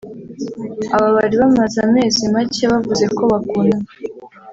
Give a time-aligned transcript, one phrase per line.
[0.95, 3.87] Aba bari bamaze amezi make bavuze ko bakundana